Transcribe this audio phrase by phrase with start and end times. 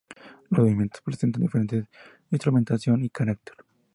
[0.49, 1.87] Los movimientos presentan diferente
[2.31, 3.53] instrumentación y carácter.